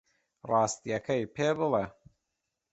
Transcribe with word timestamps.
ڕاستییەکەی 0.49 1.23
پێ 1.35 1.47
بڵێ. 1.57 1.85